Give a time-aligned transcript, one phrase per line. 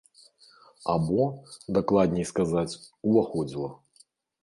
[0.93, 1.21] Або,
[1.77, 2.79] дакладней сказаць,
[3.11, 3.69] уваходзіла.